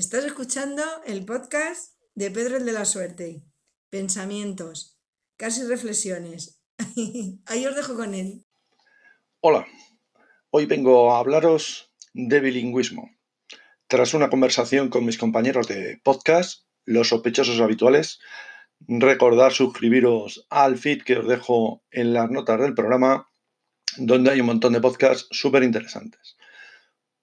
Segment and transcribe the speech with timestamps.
[0.00, 3.42] Estás escuchando el podcast de Pedro el de la Suerte.
[3.90, 4.98] Pensamientos,
[5.36, 6.58] casi reflexiones.
[7.44, 8.46] Ahí os dejo con él.
[9.40, 9.66] Hola,
[10.48, 13.10] hoy vengo a hablaros de bilingüismo.
[13.88, 18.20] Tras una conversación con mis compañeros de podcast, los sospechosos habituales,
[18.88, 23.28] recordar suscribiros al feed que os dejo en las notas del programa,
[23.98, 26.38] donde hay un montón de podcasts súper interesantes.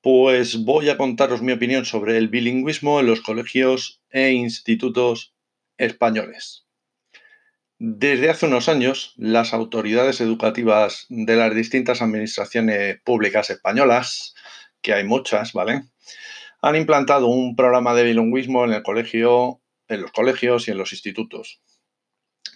[0.09, 5.35] Pues voy a contaros mi opinión sobre el bilingüismo en los colegios e institutos
[5.77, 6.65] españoles.
[7.77, 14.33] Desde hace unos años, las autoridades educativas de las distintas administraciones públicas españolas,
[14.81, 15.83] que hay muchas, ¿vale?
[16.61, 20.93] Han implantado un programa de bilingüismo en el colegio, en los colegios y en los
[20.93, 21.59] institutos,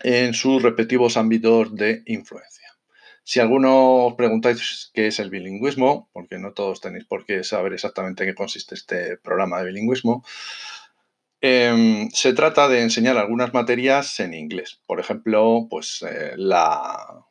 [0.03, 2.60] en sus respectivos ámbitos de influencia.
[3.23, 7.73] Si alguno os preguntáis qué es el bilingüismo, porque no todos tenéis por qué saber
[7.73, 10.23] exactamente en qué consiste este programa de bilingüismo,
[11.41, 14.81] em, se trata de enseñar algunas materias en inglés.
[14.85, 17.25] Por ejemplo, pues eh, la,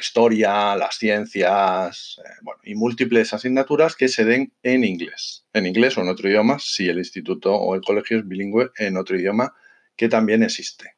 [0.00, 5.44] historia, las ciencias, eh, bueno, y múltiples asignaturas que se den en inglés.
[5.52, 8.96] En inglés o en otro idioma, si el instituto o el colegio es bilingüe en
[8.96, 9.54] otro idioma
[9.96, 10.96] que también existe.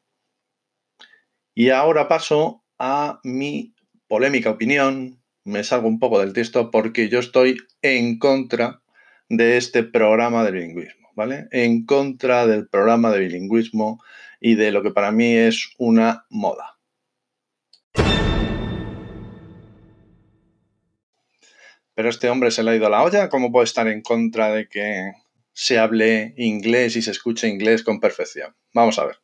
[1.55, 3.73] Y ahora paso a mi
[4.08, 8.83] polémica opinión, me salgo un poco del texto porque yo estoy en contra
[9.28, 11.48] de este programa de bilingüismo, ¿vale?
[11.50, 14.02] En contra del programa de bilingüismo
[14.41, 16.78] y de lo que para mí es una moda.
[21.94, 24.52] Pero este hombre se le ha ido a la olla, ¿cómo puede estar en contra
[24.52, 25.12] de que
[25.52, 28.55] se hable inglés y se escuche inglés con perfección?
[28.72, 29.18] Vamos a ver.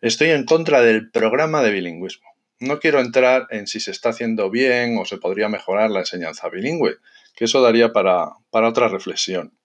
[0.00, 2.35] Estoy en contra del programa de bilingüismo.
[2.58, 6.48] No quiero entrar en si se está haciendo bien o se podría mejorar la enseñanza
[6.48, 6.96] bilingüe,
[7.34, 9.58] que eso daría para, otra reflexión.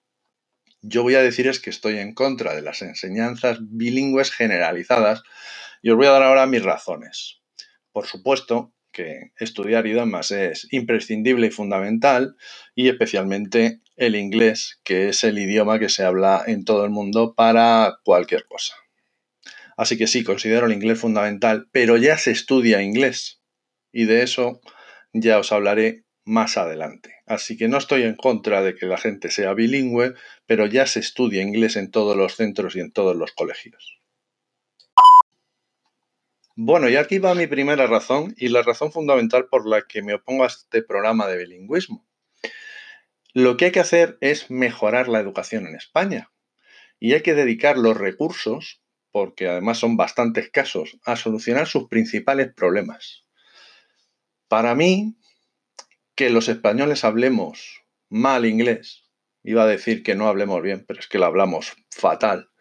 [0.82, 5.24] Yo voy a decir es que estoy en contra de las enseñanzas bilingües generalizadas
[5.82, 7.40] y os voy a dar ahora mis razones.
[7.94, 12.36] Por supuesto que estudiar idiomas es imprescindible y fundamental
[12.76, 17.36] y especialmente el inglés, que es el idioma que se habla en todo el mundo
[17.36, 18.76] para cualquier cosa.
[19.82, 23.42] Así que sí, considero el inglés fundamental, pero ya se estudia inglés.
[23.92, 24.62] Y de eso
[25.12, 27.16] ya os hablaré más adelante.
[27.26, 30.14] Así que no estoy en contra de que la gente sea bilingüe,
[30.46, 34.00] pero ya se estudia inglés en todos los centros y en todos los colegios.
[36.56, 40.14] Bueno, y aquí va mi primera razón y la razón fundamental por la que me
[40.14, 42.06] opongo a este programa de bilingüismo.
[43.34, 46.32] Lo que hay que hacer es mejorar la educación en España
[47.00, 48.81] y hay que dedicar los recursos
[49.12, 53.26] porque además son bastantes casos, a solucionar sus principales problemas.
[54.48, 55.16] Para mí,
[56.16, 59.10] que los españoles hablemos mal inglés,
[59.44, 62.52] iba a decir que no hablemos bien, pero es que lo hablamos fatal,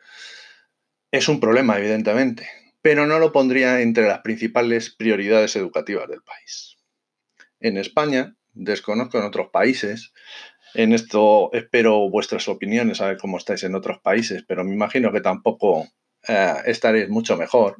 [1.13, 2.49] es un problema, evidentemente,
[2.83, 6.77] pero no lo pondría entre las principales prioridades educativas del país.
[7.59, 10.13] En España, desconozco en otros países,
[10.75, 15.13] en esto espero vuestras opiniones, a ver cómo estáis en otros países, pero me imagino
[15.13, 15.89] que tampoco
[16.29, 17.77] eh, estaréis mucho mejor.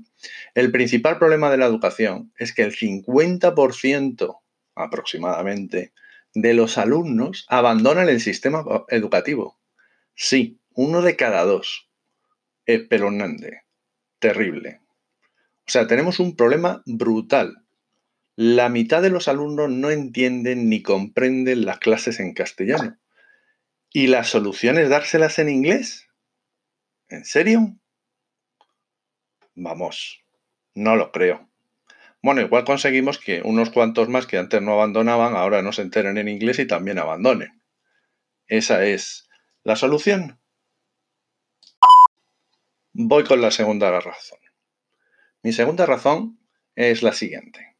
[0.55, 4.41] El principal problema de la educación es que el 50%
[4.75, 5.93] aproximadamente
[6.35, 9.59] de los alumnos abandonan el sistema educativo.
[10.15, 11.89] Sí, uno de cada dos.
[12.67, 13.65] Espeluznante.
[14.19, 14.81] Terrible.
[15.67, 17.65] O sea, tenemos un problema brutal.
[18.37, 22.99] La mitad de los alumnos no entienden ni comprenden las clases en castellano.
[23.93, 26.09] ¿Y la solución es dárselas en inglés?
[27.09, 27.80] ¿En serio?
[29.63, 30.25] Vamos,
[30.75, 31.47] no lo creo.
[32.23, 36.17] Bueno, igual conseguimos que unos cuantos más que antes no abandonaban, ahora no se enteren
[36.17, 37.63] en inglés y también abandonen.
[38.47, 39.29] Esa es
[39.63, 40.41] la solución.
[42.95, 44.39] Voy con la segunda razón.
[45.43, 46.41] Mi segunda razón
[46.75, 47.77] es la siguiente.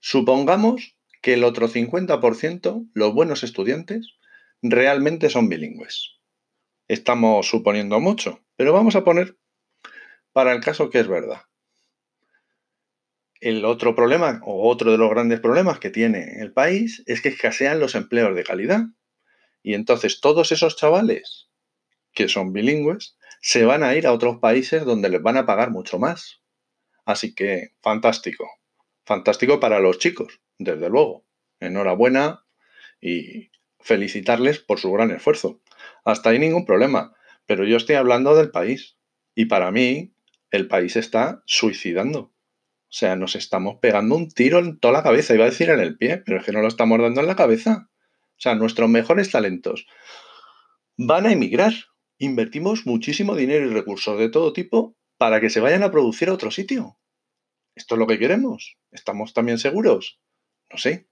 [0.00, 4.14] Supongamos que el otro 50%, los buenos estudiantes,
[4.62, 6.14] realmente son bilingües.
[6.88, 9.37] Estamos suponiendo mucho, pero vamos a poner
[10.32, 11.42] para el caso que es verdad.
[13.40, 17.28] El otro problema, o otro de los grandes problemas que tiene el país, es que
[17.28, 18.80] escasean los empleos de calidad.
[19.62, 21.48] Y entonces todos esos chavales
[22.12, 25.70] que son bilingües se van a ir a otros países donde les van a pagar
[25.70, 26.40] mucho más.
[27.04, 28.48] Así que fantástico.
[29.04, 31.24] Fantástico para los chicos, desde luego.
[31.60, 32.44] Enhorabuena
[33.00, 33.50] y
[33.80, 35.60] felicitarles por su gran esfuerzo.
[36.04, 37.14] Hasta ahí ningún problema.
[37.46, 38.96] Pero yo estoy hablando del país.
[39.34, 40.12] Y para mí,
[40.50, 42.20] el país está suicidando.
[42.20, 45.34] O sea, nos estamos pegando un tiro en toda la cabeza.
[45.34, 47.36] Iba a decir en el pie, pero es que no lo estamos dando en la
[47.36, 47.90] cabeza.
[47.90, 49.86] O sea, nuestros mejores talentos
[50.96, 51.72] van a emigrar
[52.18, 56.34] invertimos muchísimo dinero y recursos de todo tipo para que se vayan a producir a
[56.34, 56.98] otro sitio.
[57.74, 58.76] ¿Esto es lo que queremos?
[58.90, 60.20] ¿Estamos también seguros?
[60.70, 61.08] No sé.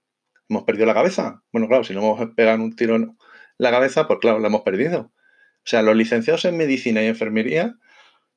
[0.49, 1.43] ¿Hemos perdido la cabeza?
[1.51, 3.17] Bueno, claro, si no hemos pegado un tiro en
[3.57, 4.99] la cabeza, pues claro, la hemos perdido.
[4.99, 7.75] O sea, los licenciados en medicina y enfermería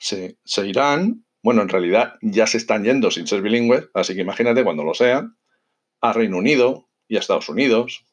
[0.01, 4.65] se, irán, bueno, en realidad ya se están yendo sin ser bilingües, así que imagínate
[4.65, 5.37] cuando lo sean,
[6.01, 8.05] a Reino Unido y a Estados Unidos.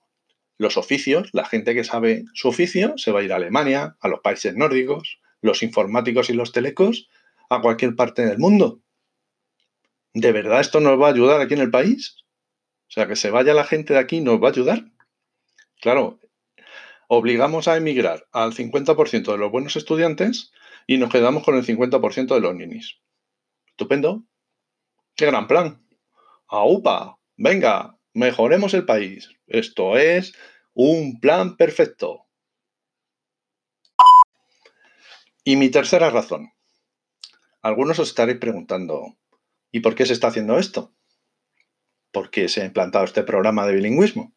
[0.57, 4.07] Los oficios, la gente que sabe su oficio, se va a ir a Alemania, a
[4.09, 7.09] los países nórdicos, los informáticos y los telecos,
[7.49, 8.81] a cualquier parte del mundo.
[10.13, 12.17] ¿De verdad esto nos va a ayudar aquí en el país?
[12.89, 14.85] O sea, que se vaya la gente de aquí nos va a ayudar.
[15.79, 16.19] Claro,
[17.07, 20.51] obligamos a emigrar al 50% de los buenos estudiantes
[20.87, 22.99] y nos quedamos con el 50% de los ninis.
[23.67, 24.23] Estupendo.
[25.15, 25.85] Qué gran plan.
[26.47, 27.19] ¡Aupa!
[27.35, 29.29] Venga, mejoremos el país.
[29.45, 30.33] Esto es
[30.73, 32.25] un plan perfecto.
[35.43, 36.53] Y mi tercera razón.
[37.61, 39.17] Algunos os estaréis preguntando,
[39.71, 40.93] ¿y por qué se está haciendo esto?
[42.11, 44.33] ¿Por qué se ha implantado este programa de bilingüismo?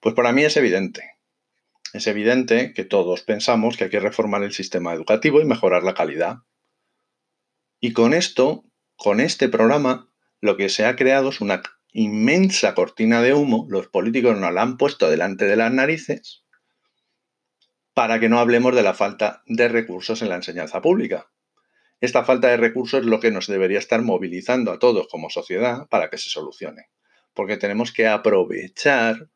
[0.00, 1.17] Pues para mí es evidente.
[1.94, 5.94] Es evidente que todos pensamos que hay que reformar el sistema educativo y mejorar la
[5.94, 6.38] calidad.
[7.80, 8.64] Y con esto,
[8.96, 11.62] con este programa, lo que se ha creado es una
[11.92, 16.44] inmensa cortina de humo, los políticos nos la han puesto delante de las narices,
[17.94, 21.30] para que no hablemos de la falta de recursos en la enseñanza pública.
[22.00, 25.88] Esta falta de recursos es lo que nos debería estar movilizando a todos como sociedad
[25.88, 26.90] para que se solucione,
[27.34, 29.30] porque tenemos que aprovechar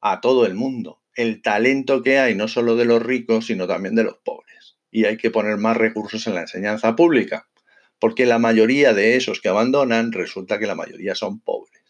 [0.00, 3.94] a todo el mundo, el talento que hay, no solo de los ricos, sino también
[3.94, 4.76] de los pobres.
[4.90, 7.48] Y hay que poner más recursos en la enseñanza pública,
[7.98, 11.82] porque la mayoría de esos que abandonan resulta que la mayoría son pobres.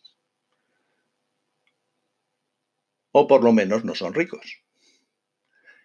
[3.11, 4.63] O por lo menos no son ricos.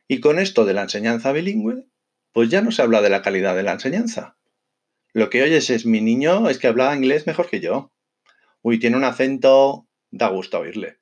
[0.07, 1.85] Y con esto de la enseñanza bilingüe,
[2.33, 4.37] pues ya no se habla de la calidad de la enseñanza.
[5.13, 7.91] Lo que oyes es mi niño es que hablaba inglés mejor que yo.
[8.61, 11.00] Uy, tiene un acento, da gusto oírle.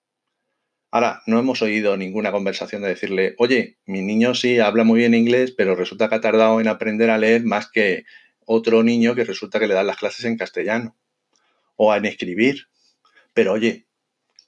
[0.91, 5.13] Ahora, no hemos oído ninguna conversación de decirle, oye, mi niño sí habla muy bien
[5.13, 8.06] inglés, pero resulta que ha tardado en aprender a leer más que
[8.45, 10.95] otro niño que resulta que le dan las clases en castellano
[11.75, 12.69] o en escribir.
[13.36, 13.86] Pero oye,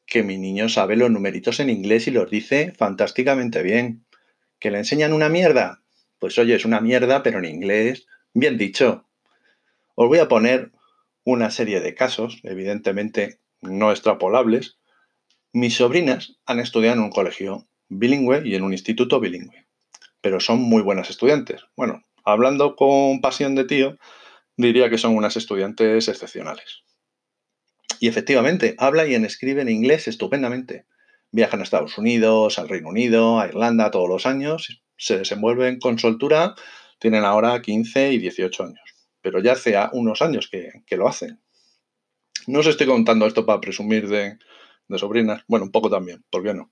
[0.07, 4.03] que mi niño sabe los numeritos en inglés y los dice fantásticamente bien.
[4.59, 5.83] ¿Que le enseñan una mierda?
[6.17, 9.07] Pues oye, es una mierda, pero en inglés, bien dicho.
[9.93, 10.71] Os voy a poner
[11.23, 14.79] una serie de casos, evidentemente no extrapolables,
[15.53, 19.68] mis sobrinas han estudiado en un colegio bilingüe y en un instituto bilingüe,
[20.21, 21.65] pero son muy buenas estudiantes.
[21.75, 23.98] Bueno, hablando con pasión de tío,
[24.56, 26.83] diría que son unas estudiantes excepcionales.
[28.00, 30.86] Y efectivamente, habla y escribe en inglés estupendamente.
[31.31, 36.00] Viajan a Estados Unidos, al Reino Unido, a Irlanda todos los años, se desenvuelven con
[36.00, 36.56] soltura,
[37.00, 38.81] tienen ahora 15 y 18 años,
[39.21, 41.42] pero ya hace unos años que, que lo hacen.
[42.48, 44.38] No os estoy contando esto para presumir de,
[44.91, 46.71] de sobrinas, bueno, un poco también, ¿por qué no?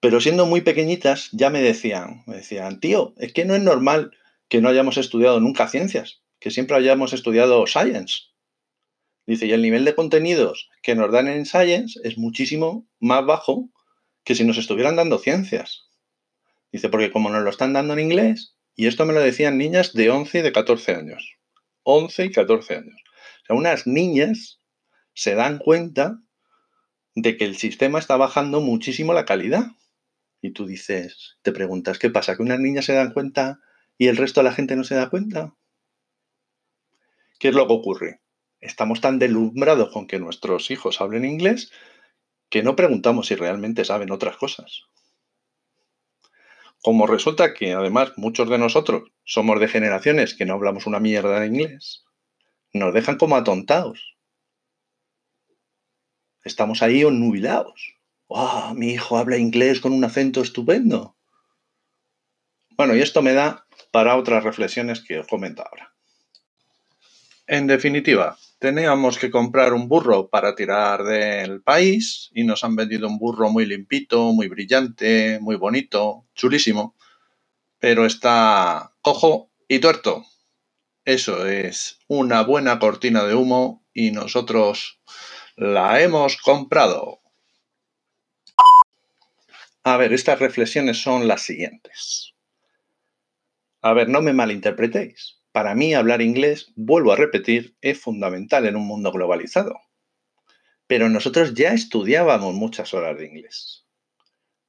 [0.00, 4.12] Pero siendo muy pequeñitas ya me decían, me decían, tío, es que no es normal
[4.48, 8.28] que no hayamos estudiado nunca ciencias, que siempre hayamos estudiado science.
[9.26, 13.68] Dice, y el nivel de contenidos que nos dan en science es muchísimo más bajo
[14.24, 15.88] que si nos estuvieran dando ciencias.
[16.72, 19.92] Dice, porque como nos lo están dando en inglés, y esto me lo decían niñas
[19.92, 21.36] de 11 y de 14 años.
[21.82, 23.02] 11 y 14 años.
[23.42, 24.60] O sea, unas niñas
[25.14, 26.22] se dan cuenta
[27.22, 29.72] de que el sistema está bajando muchísimo la calidad.
[30.40, 32.36] Y tú dices, te preguntas, ¿qué pasa?
[32.36, 33.60] ¿Que unas niñas se dan cuenta
[33.96, 35.54] y el resto de la gente no se da cuenta?
[37.40, 38.20] ¿Qué es lo que ocurre?
[38.60, 41.72] Estamos tan deslumbrados con que nuestros hijos hablen inglés
[42.50, 44.84] que no preguntamos si realmente saben otras cosas.
[46.80, 51.40] Como resulta que además muchos de nosotros somos de generaciones que no hablamos una mierda
[51.40, 52.04] de inglés,
[52.72, 54.17] nos dejan como atontados
[56.48, 57.94] estamos ahí onnubilados.
[58.28, 58.74] ¡Wow!
[58.74, 61.16] Mi hijo habla inglés con un acento estupendo.
[62.76, 65.94] Bueno, y esto me da para otras reflexiones que os comento ahora.
[67.46, 73.08] En definitiva, teníamos que comprar un burro para tirar del país y nos han vendido
[73.08, 76.94] un burro muy limpito, muy brillante, muy bonito, chulísimo,
[77.78, 80.24] pero está cojo y tuerto.
[81.04, 85.00] Eso es una buena cortina de humo y nosotros
[85.58, 87.20] la hemos comprado.
[89.82, 92.32] A ver, estas reflexiones son las siguientes.
[93.80, 95.40] A ver, no me malinterpretéis.
[95.50, 99.80] Para mí hablar inglés, vuelvo a repetir, es fundamental en un mundo globalizado.
[100.86, 103.84] Pero nosotros ya estudiábamos muchas horas de inglés.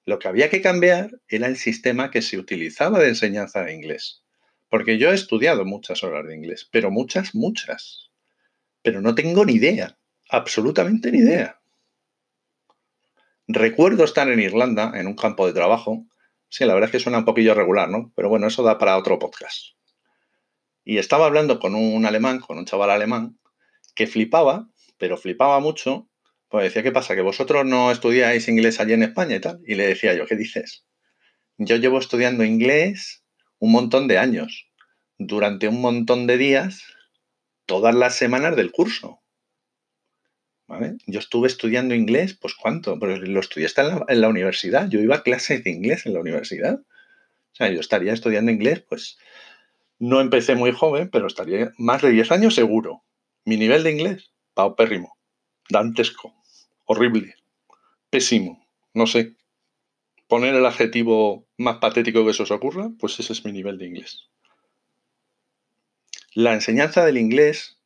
[0.06, 4.24] Lo que había que cambiar era el sistema que se utilizaba de enseñanza de inglés.
[4.70, 8.10] Porque yo he estudiado muchas horas de inglés, pero muchas, muchas.
[8.82, 9.99] Pero no tengo ni idea,
[10.30, 11.60] absolutamente ni idea.
[13.48, 16.06] Recuerdo estar en Irlanda, en un campo de trabajo.
[16.50, 18.12] Sí, la verdad es que suena un poquillo regular, ¿no?
[18.16, 19.74] Pero bueno, eso da para otro podcast.
[20.86, 23.40] Y estaba hablando con un alemán, con un chaval alemán,
[23.96, 26.08] que flipaba, pero flipaba mucho,
[26.48, 27.16] pues decía, ¿qué pasa?
[27.16, 29.60] ¿Que vosotros no estudiáis inglés allí en España y tal?
[29.66, 30.86] Y le decía yo, ¿qué dices?
[31.58, 33.24] Yo llevo estudiando inglés
[33.60, 34.68] un montón de años,
[35.18, 36.84] durante un montón de días,
[37.66, 39.19] todas las semanas del curso.
[41.08, 43.00] Yo estuve estudiando inglés, pues ¿cuánto?
[43.00, 44.88] Pues lo estudié hasta en la, universidad.
[44.90, 46.80] Yo iba a clases de inglés en la universidad.
[46.80, 49.18] O sea, yo estaría estudiando inglés, pues
[49.98, 53.04] no empecé muy joven, pero estaría más de 10 años seguro.
[53.46, 55.18] Mi nivel de inglés, paupérrimo,
[55.70, 56.36] dantesco,
[56.86, 57.36] horrible,
[58.10, 59.36] pésimo, no sé.
[60.28, 63.88] Poner el adjetivo más patético que se os ocurra, pues ese es mi nivel de
[63.88, 64.30] inglés.
[66.36, 67.79] La enseñanza del inglés,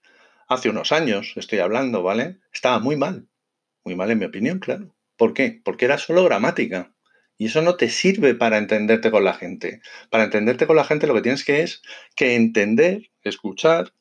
[0.54, 2.38] hace unos años, estoy hablando, ¿vale?
[2.54, 3.28] Estaba muy mal.
[3.84, 4.96] Muy mal en mi opinión, claro.
[5.18, 5.62] ¿Por qué?
[5.64, 6.94] Porque era solo gramática.
[7.38, 9.82] Y eso no te sirve para entenderte con la gente.
[10.10, 11.82] Para entenderte con la gente lo que tienes que es
[12.16, 13.94] que entender, escuchar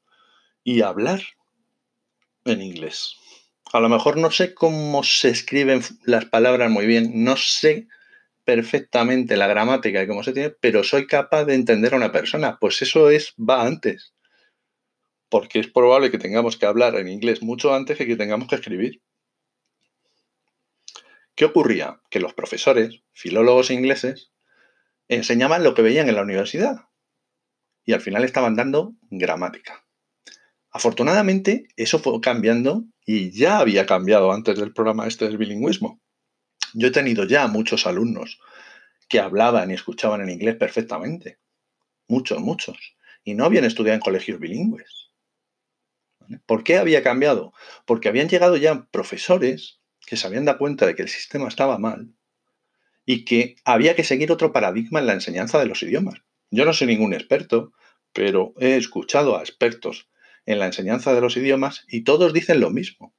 [0.62, 1.22] y hablar
[2.44, 3.16] en inglés.
[3.72, 7.88] A lo mejor no sé cómo se escriben las palabras muy bien, no sé
[8.44, 12.58] perfectamente la gramática y cómo se tiene, pero soy capaz de entender a una persona.
[12.60, 14.12] Pues eso es, va antes.
[15.32, 18.56] Porque es probable que tengamos que hablar en inglés mucho antes que que tengamos que
[18.56, 19.00] escribir.
[21.34, 22.02] ¿Qué ocurría?
[22.10, 24.30] Que los profesores, filólogos ingleses,
[25.08, 26.82] enseñaban lo que veían en la universidad
[27.86, 29.86] y al final estaban dando gramática.
[30.70, 35.98] Afortunadamente, eso fue cambiando y ya había cambiado antes del programa este del bilingüismo.
[36.74, 38.38] Yo he tenido ya muchos alumnos
[39.08, 41.38] que hablaban y escuchaban en inglés perfectamente.
[42.06, 42.76] Muchos, muchos.
[43.24, 45.01] Y no habían estudiado en colegios bilingües.
[46.46, 47.52] ¿Por qué había cambiado?
[47.86, 51.78] Porque habían llegado ya profesores que se habían dado cuenta de que el sistema estaba
[51.78, 52.14] mal
[53.04, 56.20] y que había que seguir otro paradigma en la enseñanza de los idiomas.
[56.50, 57.72] Yo no soy ningún experto,
[58.12, 60.08] pero he escuchado a expertos
[60.46, 63.14] en la enseñanza de los idiomas y todos dicen lo mismo,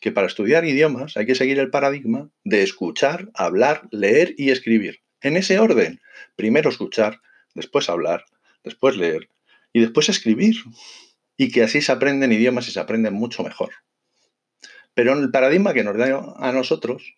[0.00, 5.00] que para estudiar idiomas hay que seguir el paradigma de escuchar, hablar, leer y escribir.
[5.20, 6.00] En ese orden,
[6.36, 7.20] primero escuchar,
[7.54, 8.24] después hablar,
[8.62, 9.28] después leer
[9.72, 10.56] y después escribir.
[11.38, 13.70] Y que así se aprenden idiomas y se aprenden mucho mejor.
[14.92, 17.14] Pero el paradigma que nos da a nosotros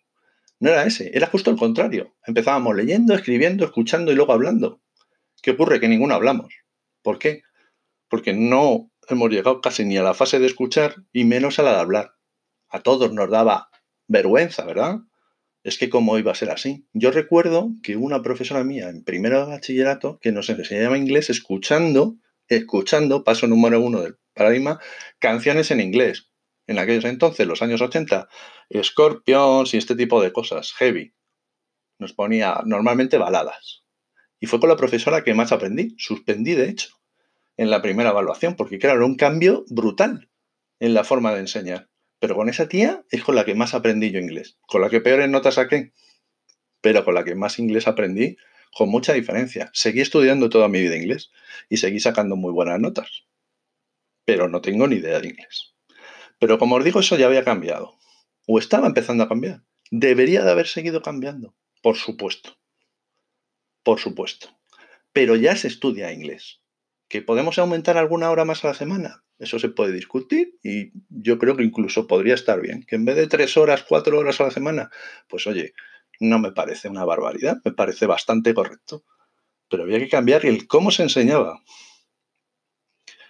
[0.61, 2.15] no era ese, era justo el contrario.
[2.25, 4.79] Empezábamos leyendo, escribiendo, escuchando y luego hablando.
[5.41, 5.79] ¿Qué ocurre?
[5.79, 6.53] Que ninguno hablamos.
[7.01, 7.41] ¿Por qué?
[8.07, 11.73] Porque no hemos llegado casi ni a la fase de escuchar y menos a la
[11.73, 12.13] de hablar.
[12.69, 13.69] A todos nos daba
[14.07, 14.99] vergüenza, ¿verdad?
[15.63, 16.85] Es que cómo iba a ser así.
[16.93, 22.17] Yo recuerdo que una profesora mía en primero de bachillerato que nos enseñaba inglés escuchando,
[22.55, 24.79] escuchando, paso número uno del paradigma,
[25.19, 26.31] canciones en inglés
[26.71, 28.29] en aquellos entonces, los años 80,
[28.81, 31.13] Scorpions y este tipo de cosas, heavy.
[31.99, 33.83] Nos ponía normalmente baladas.
[34.39, 36.89] Y fue con la profesora que más aprendí, suspendí de hecho,
[37.57, 40.31] en la primera evaluación, porque claro, era un cambio brutal
[40.79, 41.89] en la forma de enseñar.
[42.19, 45.01] Pero con esa tía es con la que más aprendí yo inglés, con la que
[45.01, 45.93] peores notas saqué,
[46.79, 48.37] pero con la que más inglés aprendí
[48.73, 49.69] con mucha diferencia.
[49.73, 51.31] Seguí estudiando toda mi vida inglés
[51.69, 53.25] y seguí sacando muy buenas notas,
[54.25, 55.73] pero no tengo ni idea de inglés.
[56.39, 57.97] Pero como os digo, eso ya había cambiado.
[58.47, 59.61] O estaba empezando a cambiar.
[59.91, 61.55] Debería de haber seguido cambiando.
[61.81, 62.57] Por supuesto.
[63.83, 64.47] Por supuesto.
[65.13, 66.61] Pero ya se estudia inglés.
[67.07, 69.23] ¿Que podemos aumentar alguna hora más a la semana?
[69.37, 72.83] Eso se puede discutir y yo creo que incluso podría estar bien.
[72.83, 74.91] Que en vez de tres horas, cuatro horas a la semana,
[75.27, 75.73] pues oye,
[76.21, 79.03] no me parece una barbaridad, me parece bastante correcto.
[79.69, 81.61] Pero había que cambiar el cómo se enseñaba.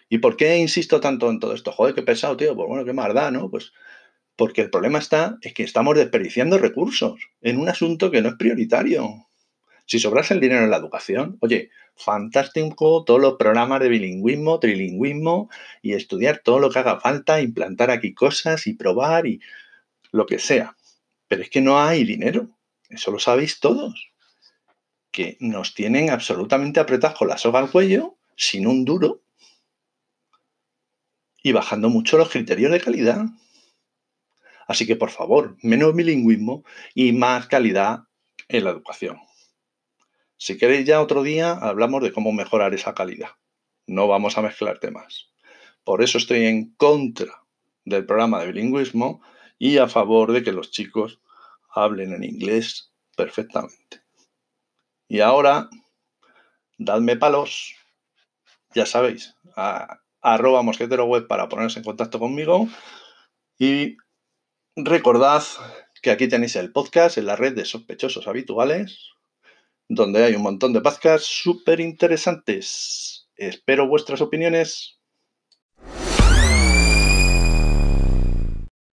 [0.10, 1.71] ¿Y por qué insisto tanto en todo esto?
[1.71, 2.55] Joder, qué pesado, tío.
[2.55, 3.50] Pues bueno, qué maldad, ¿no?
[3.50, 3.71] Pues
[4.36, 8.36] porque el problema está es que estamos desperdiciando recursos en un asunto que no es
[8.36, 9.27] prioritario.
[9.86, 15.50] Si sobrase el dinero en la educación, oye, fantástico todos los programas de bilingüismo, trilingüismo
[15.81, 19.41] y estudiar todo lo que haga falta, implantar aquí cosas y probar y
[20.12, 20.75] lo que sea.
[21.27, 22.50] Pero es que no hay dinero.
[22.91, 24.12] Eso lo sabéis todos.
[25.12, 29.21] Que nos tienen absolutamente apretados con la soga al cuello, sin un duro,
[31.43, 33.25] y bajando mucho los criterios de calidad.
[34.67, 38.03] Así que, por favor, menos bilingüismo y más calidad
[38.48, 39.19] en la educación.
[40.38, 43.31] Si queréis ya otro día, hablamos de cómo mejorar esa calidad.
[43.88, 45.29] No vamos a mezclar temas.
[45.83, 47.43] Por eso estoy en contra
[47.86, 49.21] del programa de bilingüismo
[49.57, 51.19] y a favor de que los chicos
[51.73, 54.01] hablen en inglés perfectamente.
[55.07, 55.69] Y ahora,
[56.77, 57.75] dadme palos,
[58.73, 59.35] ya sabéis,
[60.21, 62.67] arroba mosquetero web para ponerse en contacto conmigo
[63.59, 63.97] y
[64.75, 65.43] recordad
[66.01, 69.11] que aquí tenéis el podcast en la red de sospechosos habituales,
[69.87, 73.29] donde hay un montón de podcasts súper interesantes.
[73.35, 75.00] Espero vuestras opiniones.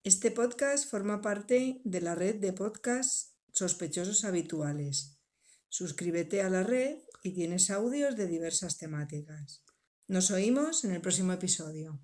[0.07, 5.19] Este podcast forma parte de la red de podcasts sospechosos habituales.
[5.67, 9.65] Suscríbete a la red y tienes audios de diversas temáticas.
[10.07, 11.99] Nos oímos en el próximo episodio.